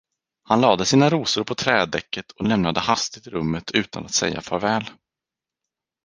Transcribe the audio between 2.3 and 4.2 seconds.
och lämnade hastigt rummet utan att